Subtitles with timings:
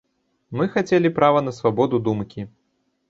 [0.61, 2.47] Мы хацелі права на свабоду думкі.